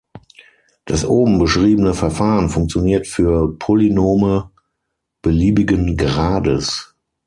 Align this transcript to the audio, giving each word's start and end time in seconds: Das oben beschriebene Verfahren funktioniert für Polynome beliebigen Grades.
Das 0.85 1.05
oben 1.05 1.37
beschriebene 1.37 1.93
Verfahren 1.93 2.49
funktioniert 2.49 3.05
für 3.05 3.55
Polynome 3.59 4.49
beliebigen 5.21 5.95
Grades. 5.95 6.95